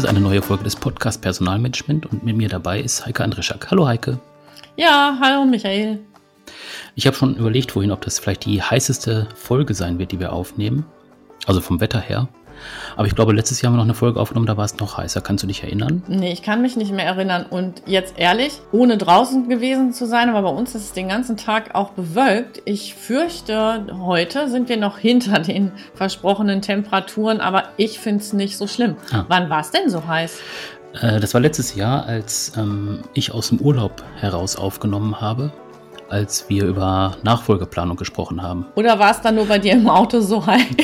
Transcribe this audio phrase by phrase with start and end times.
[0.00, 3.70] ist eine neue Folge des Podcasts Personalmanagement und mit mir dabei ist Heike Andrischak.
[3.70, 4.18] Hallo Heike.
[4.76, 5.98] Ja, hallo Michael.
[6.94, 10.32] Ich habe schon überlegt vorhin, ob das vielleicht die heißeste Folge sein wird, die wir
[10.32, 10.86] aufnehmen.
[11.44, 12.28] Also vom Wetter her.
[12.96, 14.98] Aber ich glaube, letztes Jahr haben wir noch eine Folge aufgenommen, da war es noch
[14.98, 15.20] heißer.
[15.20, 16.02] Kannst du dich erinnern?
[16.08, 17.46] Nee, ich kann mich nicht mehr erinnern.
[17.48, 21.36] Und jetzt ehrlich, ohne draußen gewesen zu sein, aber bei uns ist es den ganzen
[21.36, 22.62] Tag auch bewölkt.
[22.64, 28.56] Ich fürchte, heute sind wir noch hinter den versprochenen Temperaturen, aber ich finde es nicht
[28.56, 28.96] so schlimm.
[29.12, 29.24] Ah.
[29.28, 30.38] Wann war es denn so heiß?
[31.00, 35.52] Äh, das war letztes Jahr, als ähm, ich aus dem Urlaub heraus aufgenommen habe
[36.10, 38.66] als wir über Nachfolgeplanung gesprochen haben.
[38.74, 40.64] Oder war es dann nur bei dir im Auto so heiß?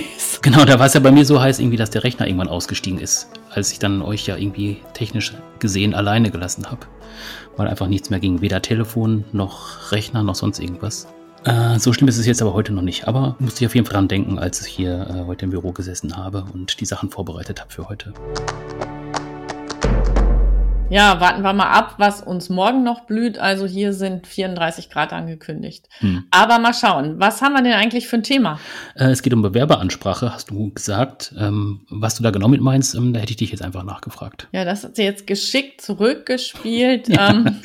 [0.43, 3.01] Genau, da war es ja bei mir so heiß, irgendwie, dass der Rechner irgendwann ausgestiegen
[3.01, 6.87] ist, als ich dann euch ja irgendwie technisch gesehen alleine gelassen habe.
[7.57, 11.09] Weil einfach nichts mehr ging, weder Telefon noch Rechner noch sonst irgendwas.
[11.45, 13.09] Äh, so schlimm ist es jetzt aber heute noch nicht.
[13.09, 15.73] Aber musste ich auf jeden Fall dran denken, als ich hier äh, heute im Büro
[15.73, 18.13] gesessen habe und die Sachen vorbereitet habe für heute.
[20.89, 23.39] Ja, warten wir mal ab, was uns morgen noch blüht.
[23.39, 25.89] Also hier sind 34 Grad angekündigt.
[25.99, 26.25] Hm.
[26.31, 28.61] Aber mal schauen, was haben wir denn eigentlich für ein Thema?
[28.95, 31.35] Äh, es geht um Bewerberansprache, hast du gesagt.
[31.37, 34.47] Ähm, was du da genau mit meinst, ähm, da hätte ich dich jetzt einfach nachgefragt.
[34.53, 37.09] Ja, das hat sie jetzt geschickt zurückgespielt.
[37.13, 37.31] ja.
[37.31, 37.61] ähm,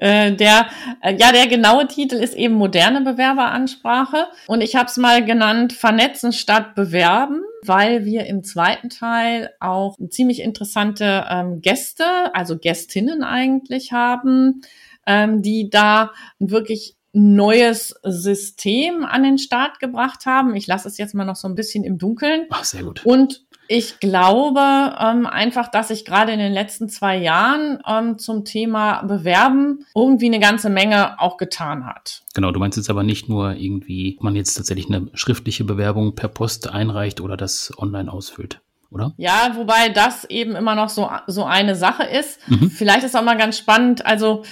[0.00, 0.66] äh, der,
[1.02, 4.26] äh, ja, der genaue Titel ist eben moderne Bewerberansprache.
[4.46, 9.96] Und ich habe es mal genannt, vernetzen statt bewerben weil wir im zweiten Teil auch
[10.08, 14.62] ziemlich interessante ähm, Gäste, also Gästinnen eigentlich haben,
[15.06, 20.54] ähm, die da wirklich neues System an den Start gebracht haben.
[20.54, 22.46] Ich lasse es jetzt mal noch so ein bisschen im Dunkeln.
[22.50, 23.04] Ach, sehr gut.
[23.04, 24.60] Und ich glaube
[24.98, 30.26] ähm, einfach, dass sich gerade in den letzten zwei Jahren ähm, zum Thema Bewerben irgendwie
[30.26, 32.22] eine ganze Menge auch getan hat.
[32.34, 36.28] Genau, du meinst jetzt aber nicht nur irgendwie, man jetzt tatsächlich eine schriftliche Bewerbung per
[36.28, 39.14] Post einreicht oder das online ausfüllt oder?
[39.16, 42.40] Ja, wobei das eben immer noch so, so eine Sache ist.
[42.48, 42.70] Mhm.
[42.70, 44.42] Vielleicht ist auch mal ganz spannend, also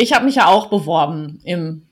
[0.00, 1.82] ich habe mich ja auch beworben im,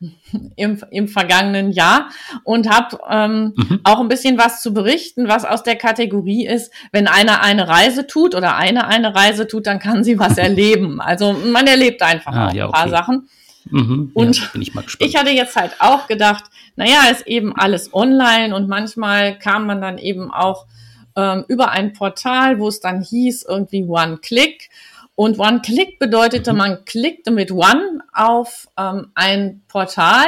[0.54, 2.08] im, im vergangenen Jahr
[2.44, 3.80] und habe ähm, mhm.
[3.82, 8.06] auch ein bisschen was zu berichten, was aus der Kategorie ist, wenn einer eine Reise
[8.06, 11.00] tut oder eine eine Reise tut, dann kann sie was erleben.
[11.00, 12.90] Also man erlebt einfach ah, ja, ein paar okay.
[12.90, 13.28] Sachen.
[13.68, 16.44] Mhm, und ja, ich, ich, hatte jetzt halt auch gedacht,
[16.76, 20.66] naja, ist eben alles online und manchmal kam man dann eben auch
[21.16, 24.70] ähm, über ein Portal, wo es dann hieß, irgendwie One-Click
[25.16, 26.58] und One-Click bedeutete, mhm.
[26.58, 30.26] man klickte mit One auf ähm, ein Portal,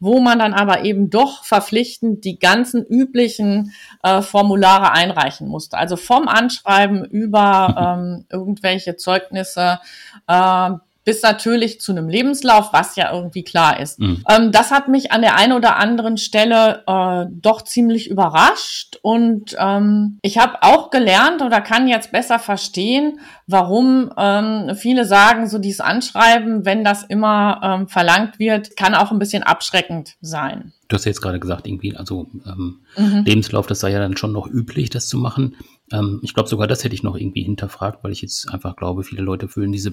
[0.00, 3.72] wo man dann aber eben doch verpflichtend die ganzen üblichen
[4.02, 5.78] äh, Formulare einreichen musste.
[5.78, 9.80] Also vom Anschreiben über ähm, irgendwelche Zeugnisse
[10.26, 10.70] äh,
[11.08, 13.98] bis natürlich zu einem Lebenslauf, was ja irgendwie klar ist.
[13.98, 14.22] Mhm.
[14.28, 19.56] Ähm, das hat mich an der einen oder anderen Stelle äh, doch ziemlich überrascht und
[19.58, 25.56] ähm, ich habe auch gelernt oder kann jetzt besser verstehen, warum ähm, viele sagen, so
[25.56, 30.74] dieses Anschreiben, wenn das immer ähm, verlangt wird, kann auch ein bisschen abschreckend sein.
[30.88, 33.24] Du hast ja jetzt gerade gesagt, irgendwie, also ähm, mhm.
[33.24, 35.56] Lebenslauf, das sei ja dann schon noch üblich, das zu machen.
[35.90, 39.04] Ähm, ich glaube, sogar das hätte ich noch irgendwie hinterfragt, weil ich jetzt einfach glaube,
[39.04, 39.92] viele Leute füllen diese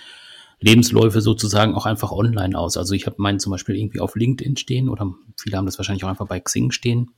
[0.60, 2.78] Lebensläufe sozusagen auch einfach online aus.
[2.78, 6.04] Also ich habe meinen zum Beispiel irgendwie auf LinkedIn stehen oder viele haben das wahrscheinlich
[6.04, 7.12] auch einfach bei Xing stehen.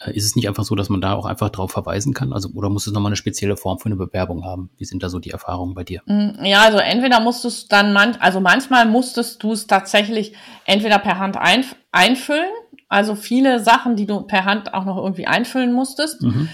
[0.00, 2.32] Äh, ist es nicht einfach so, dass man da auch einfach drauf verweisen kann?
[2.32, 4.70] Also, oder muss es nochmal eine spezielle Form für eine Bewerbung haben?
[4.78, 6.00] Wie sind da so die Erfahrungen bei dir?
[6.06, 10.32] Mm, ja, also entweder musstest du dann man, also manchmal musstest du es tatsächlich
[10.64, 12.50] entweder per Hand ein, einfüllen,
[12.88, 16.22] also viele Sachen, die du per Hand auch noch irgendwie einfüllen musstest.
[16.22, 16.48] Mhm.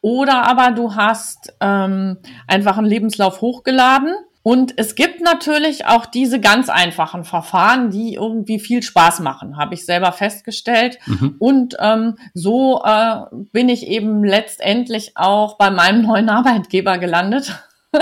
[0.00, 6.40] Oder aber du hast ähm, einfach einen Lebenslauf hochgeladen und es gibt natürlich auch diese
[6.40, 10.98] ganz einfachen Verfahren, die irgendwie viel Spaß machen, habe ich selber festgestellt.
[11.06, 11.36] Mhm.
[11.38, 13.20] Und ähm, so äh,
[13.52, 17.54] bin ich eben letztendlich auch bei meinem neuen Arbeitgeber gelandet.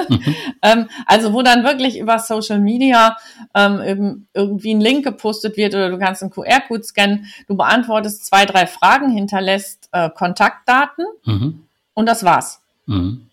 [0.08, 0.34] Mhm.
[0.62, 3.18] ähm, also wo dann wirklich über Social Media
[3.54, 8.46] ähm, irgendwie ein Link gepostet wird oder du kannst einen QR-Code scannen, du beantwortest zwei,
[8.46, 11.64] drei Fragen, hinterlässt äh, Kontaktdaten mhm.
[11.92, 12.62] und das war's.
[12.86, 13.29] Mhm.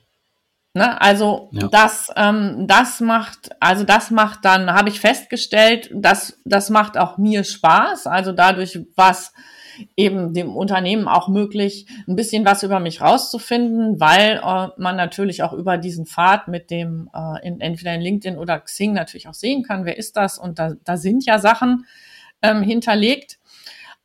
[0.77, 1.01] Ne?
[1.01, 1.68] Also ja.
[1.68, 7.18] das, ähm, das macht, also das macht dann, habe ich festgestellt, dass das macht auch
[7.18, 8.07] mir Spaß.
[8.07, 9.33] Also dadurch was
[9.95, 15.44] eben dem Unternehmen auch möglich, ein bisschen was über mich rauszufinden, weil äh, man natürlich
[15.44, 19.33] auch über diesen Pfad mit dem äh, in, entweder in LinkedIn oder Xing natürlich auch
[19.33, 21.85] sehen kann, wer ist das und da, da sind ja Sachen
[22.41, 23.39] ähm, hinterlegt.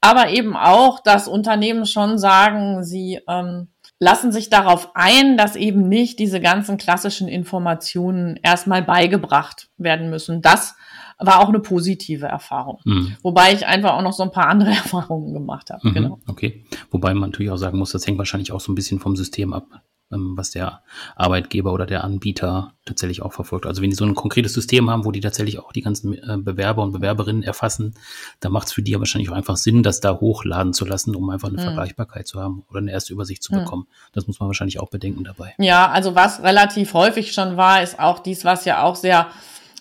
[0.05, 3.69] Aber eben auch, dass Unternehmen schon sagen, sie ähm,
[4.03, 10.43] lassen sich darauf ein, dass eben nicht diese ganzen klassischen Informationen erstmal beigebracht werden müssen.
[10.43, 10.75] Das
[11.21, 12.81] war auch eine positive Erfahrung.
[12.85, 13.17] Mhm.
[13.23, 15.89] Wobei ich einfach auch noch so ein paar andere Erfahrungen gemacht habe.
[15.89, 16.19] Mhm, genau.
[16.27, 16.65] Okay.
[16.91, 19.53] Wobei man natürlich auch sagen muss, das hängt wahrscheinlich auch so ein bisschen vom System
[19.53, 19.67] ab.
[20.13, 20.83] Ähm, was der
[21.17, 23.67] Arbeitgeber oder der Anbieter tatsächlich auch verfolgt.
[23.67, 26.37] Also wenn die so ein konkretes System haben, wo die tatsächlich auch die ganzen äh,
[26.39, 27.95] Bewerber und Bewerberinnen erfassen,
[28.41, 31.15] dann macht es für die ja wahrscheinlich auch einfach Sinn, das da hochladen zu lassen,
[31.15, 31.63] um einfach eine mhm.
[31.63, 33.61] Vergleichbarkeit zu haben oder eine erste Übersicht zu mhm.
[33.61, 33.87] bekommen.
[34.13, 35.55] Das muss man wahrscheinlich auch bedenken dabei.
[35.59, 39.29] Ja, also was relativ häufig schon war, ist auch dies, was ja auch sehr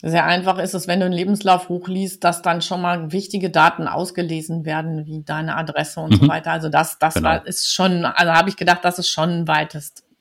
[0.04, 3.88] sehr einfach ist es, wenn du einen Lebenslauf hochliest, dass dann schon mal wichtige Daten
[3.88, 6.26] ausgelesen werden, wie deine Adresse und mhm.
[6.26, 6.52] so weiter.
[6.52, 7.30] Also das, das genau.
[7.30, 9.48] war, ist schon, also habe ich gedacht, das ist schon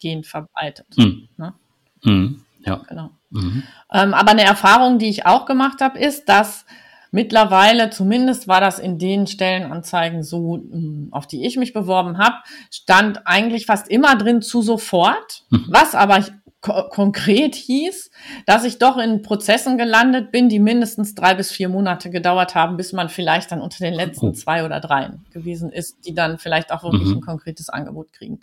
[0.00, 0.86] weitestgehend verbreitet.
[0.96, 1.28] Mhm.
[1.36, 1.54] Ne?
[2.02, 2.42] Mhm.
[2.64, 2.82] Ja.
[2.88, 3.10] Genau.
[3.30, 3.62] Mhm.
[3.92, 6.66] Ähm, aber eine Erfahrung, die ich auch gemacht habe, ist, dass
[7.10, 12.36] mittlerweile, zumindest war das in den Stellenanzeigen so, hm, auf die ich mich beworben habe,
[12.70, 15.44] stand eigentlich fast immer drin zu sofort.
[15.50, 15.66] Mhm.
[15.68, 16.24] Was aber
[16.60, 18.10] ko konkret hieß,
[18.44, 22.76] dass ich doch in Prozessen gelandet bin, die mindestens drei bis vier Monate gedauert haben,
[22.76, 24.32] bis man vielleicht dann unter den letzten oh.
[24.32, 27.14] zwei oder dreien gewesen ist, die dann vielleicht auch wirklich mhm.
[27.14, 28.40] ein konkretes Angebot kriegen.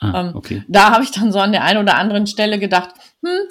[0.00, 0.64] Ah, ähm, okay.
[0.68, 2.90] Da habe ich dann so an der einen oder anderen Stelle gedacht,
[3.24, 3.48] hm,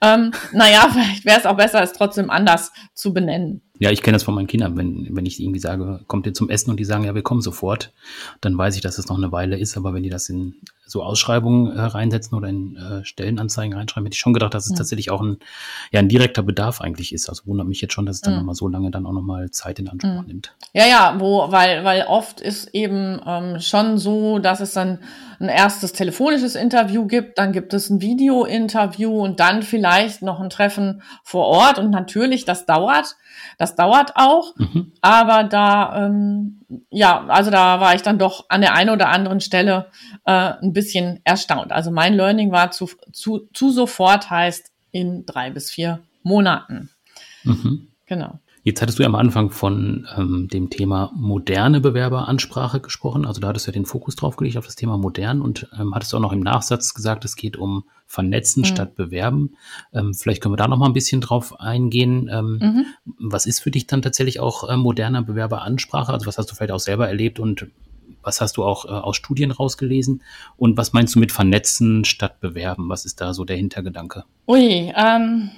[0.00, 3.62] ähm, naja, vielleicht wäre es auch besser, es trotzdem anders zu benennen.
[3.78, 6.48] Ja, ich kenne das von meinen Kindern, wenn, wenn ich irgendwie sage, kommt ihr zum
[6.48, 7.92] Essen und die sagen, ja, wir kommen sofort,
[8.40, 10.54] dann weiß ich, dass es noch eine Weile ist, aber wenn die das in
[10.86, 14.72] so Ausschreibungen äh, reinsetzen oder in äh, Stellenanzeigen reinschreiben, hätte ich schon gedacht, dass es
[14.72, 14.76] ja.
[14.76, 15.38] tatsächlich auch ein,
[15.90, 17.28] ja, ein direkter Bedarf eigentlich ist.
[17.28, 18.38] Also wundert mich jetzt schon, dass es dann ja.
[18.40, 20.26] nochmal so lange dann auch nochmal Zeit in Anspruch mhm.
[20.26, 20.54] nimmt.
[20.72, 24.98] Ja, ja, wo, weil, weil oft ist eben ähm, schon so, dass es dann
[25.40, 30.50] ein erstes telefonisches Interview gibt, dann gibt es ein Video-Interview und dann vielleicht noch ein
[30.50, 31.78] Treffen vor Ort.
[31.78, 33.16] Und natürlich, das dauert.
[33.58, 34.56] Das dauert auch.
[34.56, 34.92] Mhm.
[35.00, 39.40] Aber da, ähm, ja, also da war ich dann doch an der einen oder anderen
[39.40, 39.86] Stelle
[40.24, 41.72] äh, ein bisschen erstaunt.
[41.72, 46.90] Also mein Learning war zu, zu, zu sofort heißt in drei bis vier Monaten.
[47.44, 47.88] Mhm.
[48.06, 48.38] Genau.
[48.64, 53.26] Jetzt hattest du ja am Anfang von ähm, dem Thema moderne Bewerberansprache gesprochen.
[53.26, 55.94] Also da hattest du ja den Fokus drauf gelegt auf das Thema modern und ähm,
[55.94, 58.66] hattest auch noch im Nachsatz gesagt, es geht um vernetzen mhm.
[58.66, 59.56] statt bewerben.
[59.92, 62.30] Ähm, vielleicht können wir da noch mal ein bisschen drauf eingehen.
[62.32, 62.86] Ähm, mhm.
[63.18, 66.10] Was ist für dich dann tatsächlich auch äh, moderner Bewerberansprache?
[66.10, 67.66] Also was hast du vielleicht auch selber erlebt und
[68.24, 70.22] was hast du auch äh, aus Studien rausgelesen?
[70.56, 72.88] Und was meinst du mit vernetzen statt bewerben?
[72.88, 74.24] Was ist da so der Hintergedanke?
[74.46, 75.50] Ui, ähm,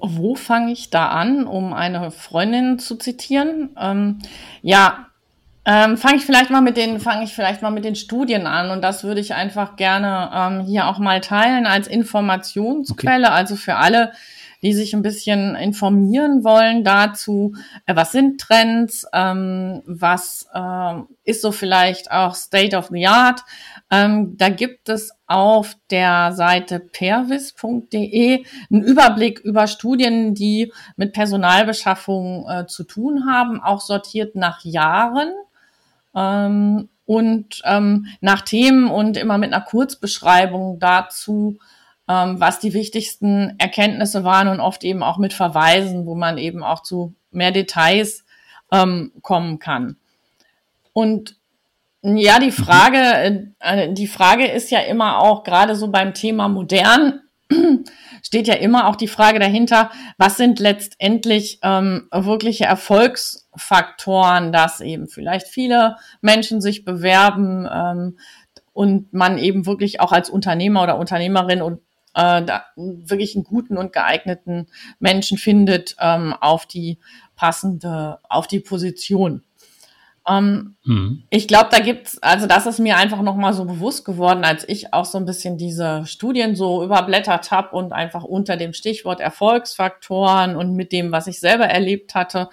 [0.00, 3.70] wo fange ich da an, um eine Freundin zu zitieren?
[3.78, 4.18] Ähm,
[4.62, 5.06] ja,
[5.64, 8.70] ähm, fange ich vielleicht mal mit den fange ich vielleicht mal mit den Studien an
[8.70, 13.36] und das würde ich einfach gerne ähm, hier auch mal teilen als Informationsquelle, okay.
[13.36, 14.12] also für alle,
[14.62, 17.54] die sich ein bisschen informieren wollen dazu,
[17.86, 20.94] äh, was sind Trends, ähm, was äh,
[21.24, 23.42] ist so vielleicht auch State of the Art.
[23.90, 32.48] Ähm, da gibt es auf der Seite pervis.de einen Überblick über Studien, die mit Personalbeschaffung
[32.48, 35.32] äh, zu tun haben, auch sortiert nach Jahren.
[36.14, 41.58] Ähm, und ähm, nach Themen und immer mit einer Kurzbeschreibung dazu,
[42.08, 46.62] ähm, was die wichtigsten Erkenntnisse waren und oft eben auch mit Verweisen, wo man eben
[46.62, 48.24] auch zu mehr Details
[48.70, 49.96] ähm, kommen kann.
[50.92, 51.36] Und
[52.02, 57.20] ja, die Frage, äh, die Frage ist ja immer auch gerade so beim Thema modern
[58.22, 65.08] steht ja immer auch die Frage dahinter, was sind letztendlich ähm, wirkliche Erfolgsfaktoren, dass eben
[65.08, 68.18] vielleicht viele Menschen sich bewerben ähm,
[68.72, 71.80] und man eben wirklich auch als Unternehmer oder Unternehmerin und
[72.14, 76.98] äh, da wirklich einen guten und geeigneten Menschen findet ähm, auf die
[77.36, 79.42] passende, auf die Position.
[80.28, 81.24] Ähm, mhm.
[81.30, 84.92] Ich glaube, da gibt's, also das ist mir einfach nochmal so bewusst geworden, als ich
[84.92, 90.54] auch so ein bisschen diese Studien so überblättert habe und einfach unter dem Stichwort Erfolgsfaktoren
[90.54, 92.48] und mit dem, was ich selber erlebt hatte,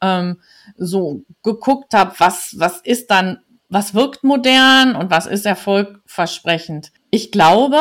[0.00, 0.40] ähm,
[0.76, 3.38] so geguckt habe, was, was ist dann,
[3.68, 6.92] was wirkt modern und was ist erfolgversprechend.
[7.10, 7.80] Ich glaube,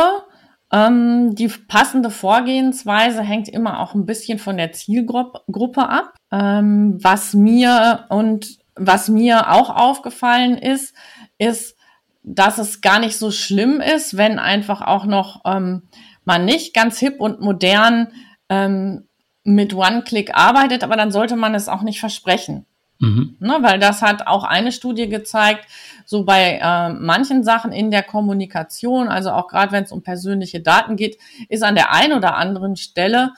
[0.72, 6.16] ähm, die passende Vorgehensweise hängt immer auch ein bisschen von der Zielgruppe ab.
[6.32, 10.94] Ähm, was mir und was mir auch aufgefallen ist,
[11.38, 11.78] ist,
[12.24, 15.84] dass es gar nicht so schlimm ist, wenn einfach auch noch ähm,
[16.26, 18.12] man nicht ganz hip und modern
[18.50, 19.08] ähm,
[19.46, 22.66] mit One-Click arbeitet, aber dann sollte man es auch nicht versprechen.
[23.00, 23.36] Mhm.
[23.40, 25.66] Ne, weil das hat auch eine Studie gezeigt,
[26.06, 30.62] so bei äh, manchen Sachen in der Kommunikation, also auch gerade wenn es um persönliche
[30.62, 31.18] Daten geht,
[31.50, 33.34] ist an der einen oder anderen Stelle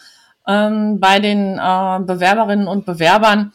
[0.48, 3.52] ähm, bei den äh, Bewerberinnen und Bewerbern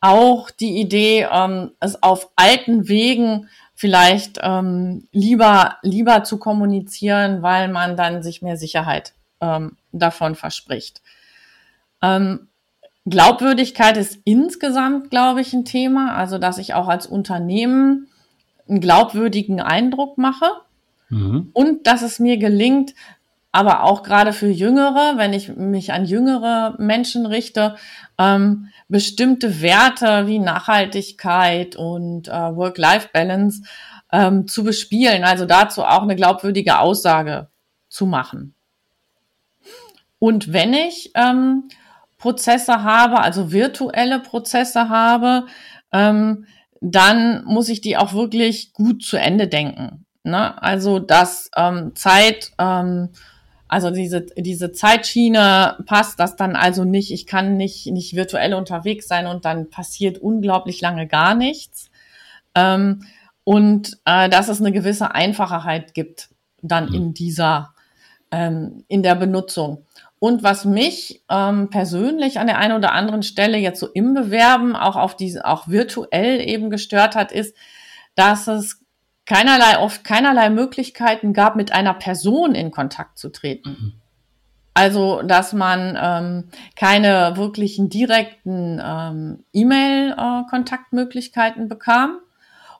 [0.00, 7.68] auch die Idee, ähm, es auf alten Wegen vielleicht ähm, lieber, lieber zu kommunizieren, weil
[7.68, 11.00] man dann sich mehr Sicherheit ähm, davon verspricht.
[13.06, 16.14] Glaubwürdigkeit ist insgesamt, glaube ich, ein Thema.
[16.14, 18.08] Also, dass ich auch als Unternehmen
[18.68, 20.46] einen glaubwürdigen Eindruck mache.
[21.10, 21.50] mhm.
[21.52, 22.94] und dass es mir gelingt,
[23.52, 27.76] aber auch gerade für Jüngere, wenn ich mich an jüngere Menschen richte,
[28.18, 33.62] ähm, bestimmte Werte wie Nachhaltigkeit und äh, Work-Life-Balance
[34.10, 35.22] ähm, zu bespielen.
[35.22, 37.46] Also dazu auch eine glaubwürdige Aussage
[37.88, 38.54] zu machen.
[40.18, 41.68] Und wenn ich ähm,
[42.24, 45.44] Prozesse habe, also virtuelle Prozesse habe,
[45.92, 46.46] ähm,
[46.80, 50.06] dann muss ich die auch wirklich gut zu Ende denken.
[50.22, 50.62] Ne?
[50.62, 53.10] Also dass ähm, Zeit ähm,
[53.68, 57.12] also diese, diese Zeitschiene passt das dann also nicht.
[57.12, 61.90] Ich kann nicht, nicht virtuell unterwegs sein und dann passiert unglaublich lange gar nichts.
[62.54, 63.02] Ähm,
[63.42, 66.30] und äh, dass es eine gewisse Einfachheit gibt
[66.62, 67.14] dann in mhm.
[67.14, 67.74] dieser,
[68.30, 69.84] ähm, in der Benutzung.
[70.24, 74.74] Und was mich ähm, persönlich an der einen oder anderen Stelle jetzt so im Bewerben
[74.74, 77.54] auch auf diese, auch virtuell eben gestört hat, ist,
[78.14, 78.80] dass es
[79.26, 83.68] keinerlei, oft keinerlei Möglichkeiten gab, mit einer Person in Kontakt zu treten.
[83.68, 83.92] Mhm.
[84.72, 92.20] Also, dass man ähm, keine wirklichen direkten ähm, E-Mail-Kontaktmöglichkeiten äh, bekam.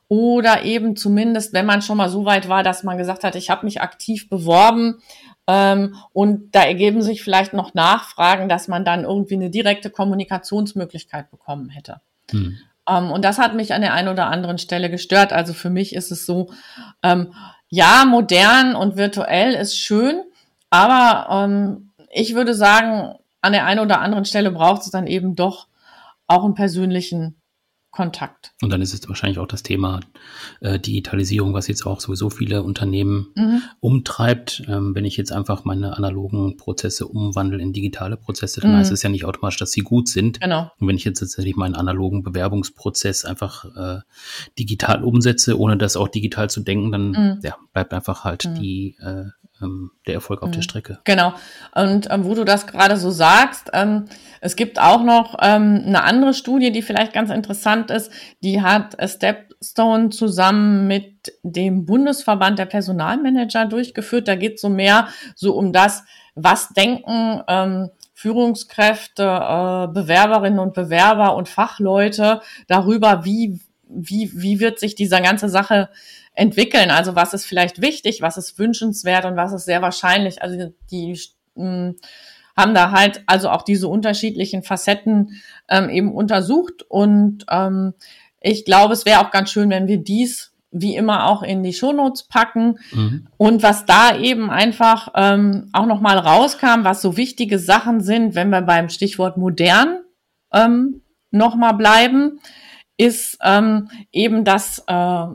[0.09, 3.51] Oder eben zumindest, wenn man schon mal so weit war, dass man gesagt hat, ich
[3.51, 5.03] habe mich aktiv beworben
[5.47, 11.31] ähm, und da ergeben sich vielleicht noch Nachfragen, dass man dann irgendwie eine direkte Kommunikationsmöglichkeit
[11.31, 12.01] bekommen hätte.
[12.33, 12.59] Mhm.
[12.89, 15.33] Ähm, und das hat mich an der einen oder anderen Stelle gestört.
[15.33, 16.51] Also für mich ist es so,
[17.03, 17.35] ähm,
[17.69, 20.23] ja, modern und virtuell ist schön,
[20.71, 25.35] aber ähm, ich würde sagen, an der einen oder anderen Stelle braucht es dann eben
[25.35, 25.67] doch
[26.27, 27.37] auch einen persönlichen
[27.95, 28.53] Kontakt.
[28.61, 30.01] Und dann ist es wahrscheinlich auch das Thema
[30.61, 33.63] äh, Digitalisierung, was jetzt auch sowieso viele Unternehmen mhm.
[33.79, 34.65] umtreibt.
[34.67, 38.79] Ähm, wenn ich jetzt einfach meine analogen Prozesse umwandle in digitale Prozesse, dann mhm.
[38.79, 40.41] heißt es ja nicht automatisch, dass sie gut sind.
[40.41, 40.73] Genau.
[40.81, 44.01] Und wenn ich jetzt tatsächlich meinen analogen Bewerbungsprozess einfach äh,
[44.59, 47.39] digital umsetze, ohne das auch digital zu denken, dann mhm.
[47.45, 48.55] ja, bleibt einfach halt mhm.
[48.57, 49.27] die äh,
[49.63, 50.63] ähm, der Erfolg auf der mhm.
[50.63, 50.99] Strecke.
[51.05, 51.35] Genau.
[51.75, 54.07] Und ähm, wo du das gerade so sagst, ähm,
[54.41, 58.11] es gibt auch noch ähm, eine andere Studie, die vielleicht ganz interessant ist.
[58.43, 64.29] Die hat Stepstone zusammen mit dem Bundesverband der Personalmanager durchgeführt.
[64.29, 70.75] Da geht es so mehr so um das, was denken ähm, Führungskräfte, äh, Bewerberinnen und
[70.75, 75.89] Bewerber und Fachleute darüber, wie, wie, wie wird sich dieser ganze Sache
[76.35, 76.91] entwickeln.
[76.91, 80.43] Also was ist vielleicht wichtig, was ist wünschenswert und was ist sehr wahrscheinlich.
[80.43, 81.19] Also die
[81.55, 81.97] mh, hm,
[82.57, 87.95] haben da halt also auch diese unterschiedlichen Facetten ähm, eben untersucht und ähm,
[88.41, 91.73] ich glaube, es wäre auch ganz schön, wenn wir dies wie immer auch in die
[91.73, 92.79] Shownotes packen.
[92.93, 93.29] Mhm.
[93.37, 98.51] Und was da eben einfach ähm, auch nochmal rauskam, was so wichtige Sachen sind, wenn
[98.51, 100.01] wir beim Stichwort modern
[100.53, 101.01] ähm,
[101.31, 102.41] nochmal bleiben,
[102.97, 105.27] ist ähm, eben, dass äh,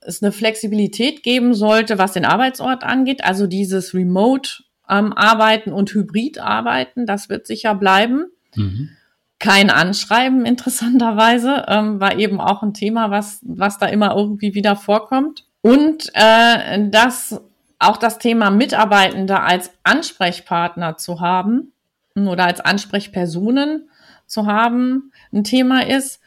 [0.00, 7.06] es eine Flexibilität geben sollte, was den Arbeitsort angeht, also dieses Remote-Arbeiten ähm, und Hybrid-Arbeiten,
[7.06, 8.26] das wird sicher bleiben.
[8.54, 8.90] Mhm.
[9.38, 14.76] Kein Anschreiben, interessanterweise, ähm, war eben auch ein Thema, was, was da immer irgendwie wieder
[14.76, 15.44] vorkommt.
[15.60, 17.40] Und äh, dass
[17.78, 21.72] auch das Thema Mitarbeitende als Ansprechpartner zu haben
[22.16, 23.88] oder als Ansprechpersonen
[24.26, 26.20] zu haben, ein Thema ist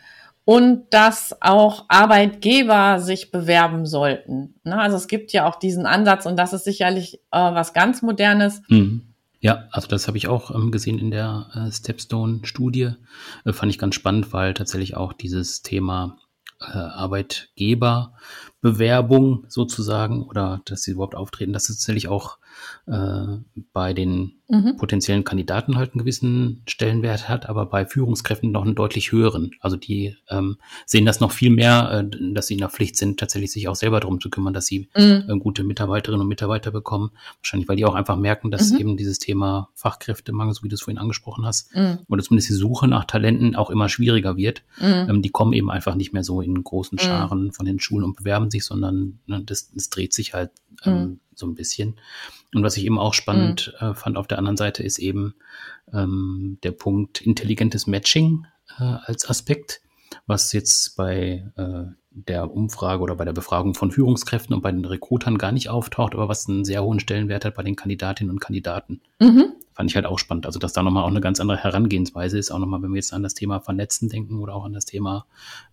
[0.52, 4.56] und dass auch Arbeitgeber sich bewerben sollten.
[4.66, 4.78] Ne?
[4.78, 8.62] Also es gibt ja auch diesen Ansatz und das ist sicherlich äh, was ganz Modernes.
[8.68, 9.14] Mhm.
[9.40, 12.96] Ja, also das habe ich auch ähm, gesehen in der äh, Stepstone-Studie.
[13.46, 16.18] Äh, fand ich ganz spannend, weil tatsächlich auch dieses Thema
[16.60, 22.40] äh, Arbeitgeberbewerbung sozusagen oder dass sie überhaupt auftreten, das ist tatsächlich auch
[22.88, 23.38] äh,
[23.74, 24.78] bei den mhm.
[24.78, 29.52] potenziellen Kandidaten halt einen gewissen Stellenwert hat, aber bei Führungskräften noch einen deutlich höheren.
[29.60, 33.20] Also die ähm, sehen das noch viel mehr, äh, dass sie in der Pflicht sind,
[33.20, 35.24] tatsächlich sich auch selber darum zu kümmern, dass sie mhm.
[35.28, 37.12] äh, gute Mitarbeiterinnen und Mitarbeiter bekommen.
[37.40, 38.80] Wahrscheinlich, weil die auch einfach merken, dass mhm.
[38.80, 42.00] eben dieses Thema Fachkräftemangel, so wie du es vorhin angesprochen hast, mhm.
[42.10, 44.64] oder zumindest die Suche nach Talenten auch immer schwieriger wird.
[44.80, 45.10] Mhm.
[45.10, 47.06] Ähm, die kommen eben einfach nicht mehr so in großen mhm.
[47.06, 50.52] Scharen von den Schulen und bewerben sich, sondern ne, das, das dreht sich halt
[50.84, 52.00] ähm, so ein bisschen.
[52.54, 53.88] Und was ich eben auch spannend mhm.
[53.88, 55.36] äh, fand auf der anderen Seite ist eben
[55.94, 58.48] ähm, der Punkt intelligentes Matching
[58.80, 59.82] äh, als Aspekt,
[60.26, 64.84] was jetzt bei äh, der Umfrage oder bei der Befragung von Führungskräften und bei den
[64.84, 68.40] Rekrutern gar nicht auftaucht, aber was einen sehr hohen Stellenwert hat bei den Kandidatinnen und
[68.40, 69.02] Kandidaten.
[69.20, 69.54] Mhm.
[69.74, 70.46] Fand ich halt auch spannend.
[70.46, 73.14] Also, dass da nochmal auch eine ganz andere Herangehensweise ist, auch nochmal, wenn wir jetzt
[73.14, 75.26] an das Thema Vernetzen denken oder auch an das Thema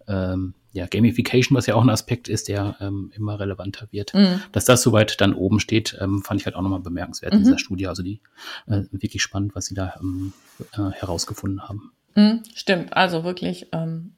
[0.06, 4.14] ähm, ja, Gamification, was ja auch ein Aspekt ist, der ähm, immer relevanter wird.
[4.14, 4.40] Mhm.
[4.52, 7.38] Dass das soweit dann oben steht, ähm, fand ich halt auch nochmal bemerkenswert mhm.
[7.38, 7.88] in dieser Studie.
[7.88, 8.20] Also die
[8.68, 10.32] äh, wirklich spannend, was sie da ähm,
[10.72, 11.90] äh, herausgefunden haben.
[12.14, 14.12] Mhm, stimmt, also wirklich ähm,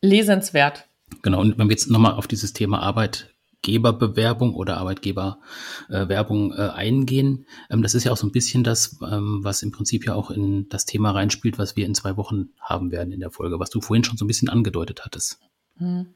[0.00, 0.86] lesenswert.
[1.22, 6.70] Genau, und wenn wir jetzt nochmal auf dieses Thema Arbeit Arbeitgeberbewerbung oder Arbeitgeberwerbung äh, äh,
[6.70, 7.46] eingehen.
[7.68, 10.30] Ähm, das ist ja auch so ein bisschen das, ähm, was im Prinzip ja auch
[10.30, 13.70] in das Thema reinspielt, was wir in zwei Wochen haben werden in der Folge, was
[13.70, 15.40] du vorhin schon so ein bisschen angedeutet hattest.
[15.78, 16.06] Mhm.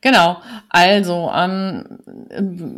[0.00, 0.38] Genau,
[0.68, 1.98] also ähm,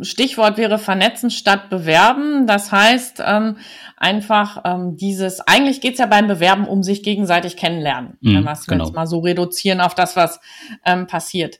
[0.01, 2.45] Stichwort wäre vernetzen statt bewerben.
[2.45, 3.57] Das heißt ähm,
[3.97, 8.51] einfach ähm, dieses, eigentlich geht's ja beim Bewerben um sich gegenseitig kennenlernen, mm, wenn wir
[8.51, 8.85] es genau.
[8.85, 10.39] jetzt mal so reduzieren auf das, was
[10.85, 11.59] ähm, passiert.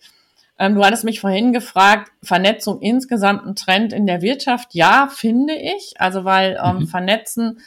[0.59, 4.73] Ähm, du hattest mich vorhin gefragt, Vernetzung insgesamt ein Trend in der Wirtschaft?
[4.73, 5.95] Ja, finde ich.
[5.97, 6.87] Also weil ähm, mhm.
[6.87, 7.59] Vernetzen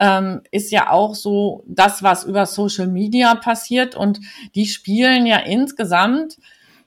[0.00, 4.20] ähm, ist ja auch so das, was über Social Media passiert und
[4.54, 6.38] die spielen ja insgesamt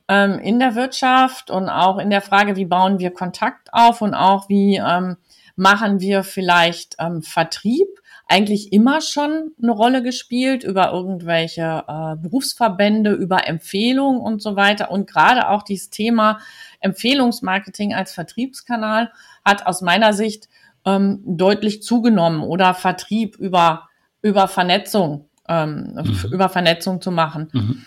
[0.08, 4.14] ähm, in der Wirtschaft und auch in der Frage, wie bauen wir Kontakt auf und
[4.14, 5.18] auch wie ähm,
[5.56, 7.88] machen wir vielleicht ähm, Vertrieb
[8.28, 14.90] eigentlich immer schon eine Rolle gespielt über irgendwelche äh, Berufsverbände, über Empfehlungen und so weiter.
[14.90, 16.40] Und gerade auch dieses Thema
[16.80, 19.12] Empfehlungsmarketing als Vertriebskanal
[19.44, 20.50] hat aus meiner Sicht
[20.86, 23.90] ähm, deutlich zugenommen oder Vertrieb über,
[24.22, 26.30] über Vernetzung, ähm, mhm.
[26.32, 27.50] über Vernetzung zu machen.
[27.54, 27.86] Mhm.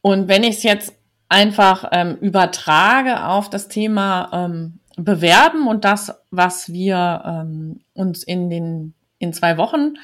[0.00, 0.97] Und wenn ich es jetzt
[1.28, 8.50] einfach ähm, übertrage auf das Thema ähm, Bewerben und das, was wir ähm, uns in
[8.50, 9.94] den in zwei Wochen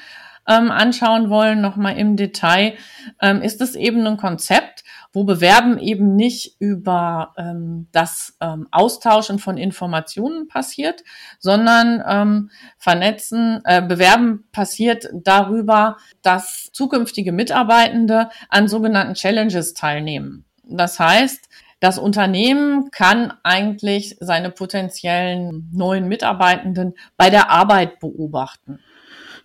[0.47, 2.75] ähm, anschauen wollen, nochmal im Detail,
[3.21, 9.39] ähm, ist es eben ein Konzept, wo Bewerben eben nicht über ähm, das ähm, Austauschen
[9.39, 11.03] von Informationen passiert,
[11.39, 20.44] sondern ähm, vernetzen, äh, Bewerben passiert darüber, dass zukünftige Mitarbeitende an sogenannten Challenges teilnehmen.
[20.69, 28.79] Das heißt, das Unternehmen kann eigentlich seine potenziellen neuen Mitarbeitenden bei der Arbeit beobachten.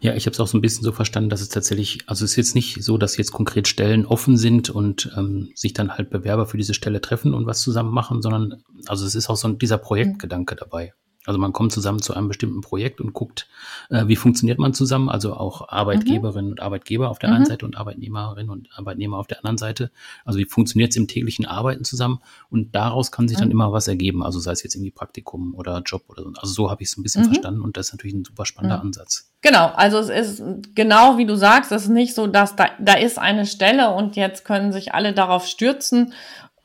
[0.03, 2.31] Ja, ich habe es auch so ein bisschen so verstanden, dass es tatsächlich, also es
[2.31, 6.09] ist jetzt nicht so, dass jetzt konkret Stellen offen sind und ähm, sich dann halt
[6.09, 9.49] Bewerber für diese Stelle treffen und was zusammen machen, sondern also es ist auch so
[9.49, 10.95] dieser Projektgedanke dabei.
[11.27, 13.47] Also man kommt zusammen zu einem bestimmten Projekt und guckt,
[13.91, 15.11] äh, wie funktioniert man zusammen.
[15.11, 16.53] Also auch Arbeitgeberinnen mhm.
[16.53, 17.37] und Arbeitgeber auf der mhm.
[17.37, 19.91] einen Seite und Arbeitnehmerinnen und Arbeitnehmer auf der anderen Seite.
[20.25, 22.21] Also wie funktioniert es im täglichen Arbeiten zusammen?
[22.49, 23.43] Und daraus kann sich mhm.
[23.43, 24.23] dann immer was ergeben.
[24.23, 26.33] Also sei es jetzt irgendwie Praktikum oder Job oder so.
[26.37, 27.27] Also so habe ich es ein bisschen mhm.
[27.27, 28.87] verstanden und das ist natürlich ein super spannender mhm.
[28.87, 29.31] Ansatz.
[29.43, 32.95] Genau, also es ist genau wie du sagst, es ist nicht so, dass da, da
[32.95, 36.13] ist eine Stelle und jetzt können sich alle darauf stürzen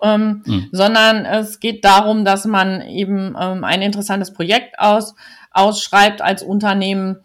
[0.02, 0.70] ähm, mhm.
[0.72, 5.16] sondern es geht darum, dass man eben ähm, ein interessantes Projekt aus,
[5.52, 7.18] ausschreibt als Unternehmen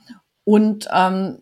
[0.45, 1.39] und ähm,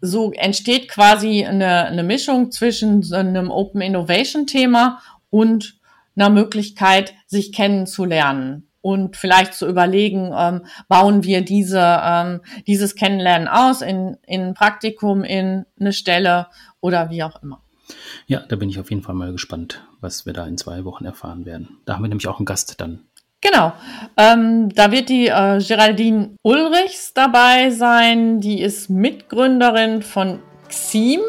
[0.00, 5.78] so entsteht quasi eine, eine Mischung zwischen so einem Open Innovation Thema und
[6.16, 13.48] einer Möglichkeit, sich kennenzulernen und vielleicht zu überlegen, ähm, bauen wir diese, ähm, dieses Kennenlernen
[13.48, 16.46] aus in, in ein Praktikum, in eine Stelle
[16.80, 17.62] oder wie auch immer.
[18.26, 21.04] Ja, da bin ich auf jeden Fall mal gespannt, was wir da in zwei Wochen
[21.04, 21.78] erfahren werden.
[21.84, 23.00] Da haben wir nämlich auch einen Gast dann.
[23.40, 23.72] Genau.
[24.16, 28.40] Ähm, da wird die äh, Geraldine Ulrichs dabei sein.
[28.40, 31.20] Die ist Mitgründerin von Xim,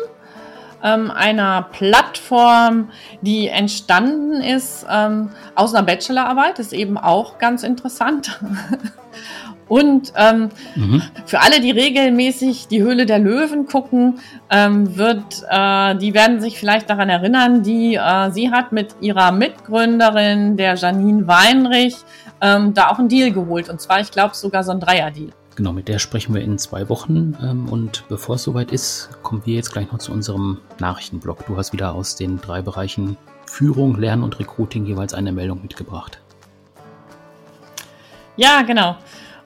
[0.84, 2.89] ähm, einer Plattform,
[3.22, 6.60] die entstanden ist ähm, aus einer Bachelorarbeit.
[6.60, 8.39] Ist eben auch ganz interessant.
[9.67, 11.01] Und ähm, mhm.
[11.25, 16.58] für alle, die regelmäßig die Höhle der Löwen gucken, ähm, wird, äh, die werden sich
[16.58, 21.95] vielleicht daran erinnern, die äh, sie hat mit ihrer Mitgründerin, der Janine Weinrich,
[22.41, 23.69] ähm, da auch einen Deal geholt.
[23.69, 25.32] Und zwar, ich glaube, sogar so ein Dreier-Deal.
[25.58, 27.36] Genau, mit der sprechen wir in zwei Wochen.
[27.41, 31.47] Ähm, und bevor es soweit ist, kommen wir jetzt gleich noch zu unserem Nachrichtenblock.
[31.47, 36.19] Du hast wieder aus den drei Bereichen Führung, Lernen und Recruiting jeweils eine Meldung mitgebracht.
[38.36, 38.97] Ja, genau.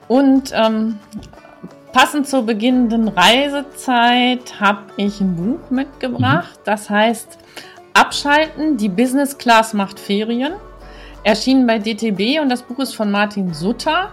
[0.08, 0.98] Und ähm,
[1.92, 6.58] passend zur beginnenden Reisezeit habe ich ein Buch mitgebracht.
[6.58, 6.64] Mhm.
[6.64, 7.38] Das heißt
[7.94, 10.54] Abschalten, die Business Class macht Ferien.
[11.24, 14.10] Erschienen bei DTB und das Buch ist von Martin Sutter.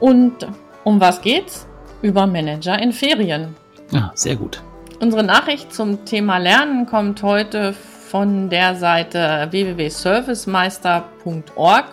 [0.00, 0.46] Und
[0.84, 1.66] um was geht's?
[2.02, 3.56] Über Manager in Ferien.
[3.90, 4.62] Ja, sehr gut.
[5.00, 11.84] Unsere Nachricht zum Thema Lernen kommt heute von der Seite www.servicemeister.org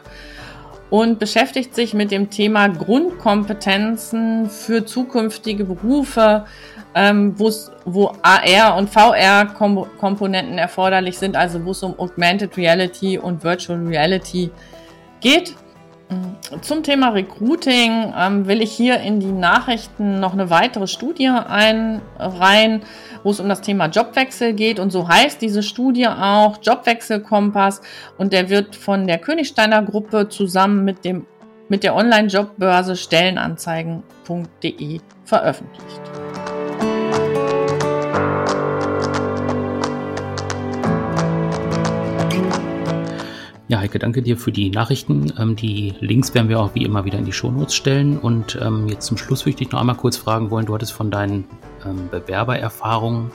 [0.94, 6.46] und beschäftigt sich mit dem Thema Grundkompetenzen für zukünftige Berufe,
[6.94, 13.80] ähm, wo AR und VR-Komponenten erforderlich sind, also wo es um Augmented Reality und Virtual
[13.80, 14.52] Reality
[15.20, 15.56] geht.
[16.62, 22.82] Zum Thema Recruiting ähm, will ich hier in die Nachrichten noch eine weitere Studie einreihen,
[23.24, 24.80] wo es um das Thema Jobwechsel geht.
[24.80, 27.82] Und so heißt diese Studie auch Jobwechselkompass.
[28.18, 31.26] Und der wird von der Königsteiner Gruppe zusammen mit, dem,
[31.70, 36.02] mit der Online-Jobbörse Stellenanzeigen.de veröffentlicht.
[43.70, 45.32] Ja, Heike, danke dir für die Nachrichten.
[45.40, 48.18] Ähm, die Links werden wir auch wie immer wieder in die Shownotes stellen.
[48.18, 50.66] Und ähm, jetzt zum Schluss würde ich dich noch einmal kurz fragen wollen.
[50.66, 51.46] Du hattest von deinen
[51.86, 53.32] ähm, Bewerbererfahrungen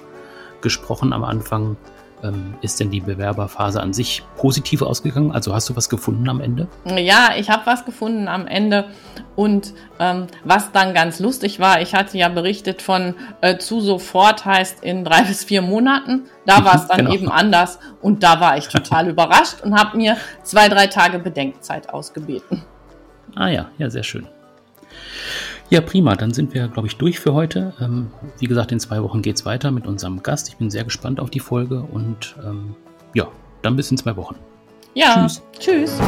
[0.61, 1.77] gesprochen am Anfang.
[2.23, 5.31] Ähm, ist denn die Bewerberphase an sich positiv ausgegangen?
[5.31, 6.67] Also hast du was gefunden am Ende?
[6.85, 8.87] Ja, ich habe was gefunden am Ende.
[9.37, 14.45] Und ähm, was dann ganz lustig war, ich hatte ja berichtet von äh, zu sofort
[14.45, 16.25] heißt in drei bis vier Monaten.
[16.45, 17.13] Da war es dann genau.
[17.13, 17.79] eben anders.
[18.03, 22.65] Und da war ich total überrascht und habe mir zwei, drei Tage Bedenkzeit ausgebeten.
[23.37, 24.27] Ah ja, ja, sehr schön.
[25.71, 26.17] Ja, prima.
[26.17, 27.75] Dann sind wir, glaube ich, durch für heute.
[27.81, 30.49] Ähm, wie gesagt, in zwei Wochen geht es weiter mit unserem Gast.
[30.49, 32.75] Ich bin sehr gespannt auf die Folge und ähm,
[33.15, 33.29] ja,
[33.63, 34.37] dann bis in zwei Wochen.
[34.95, 35.27] Ja.
[35.27, 35.43] Tschüss.
[35.59, 35.99] Tschüss.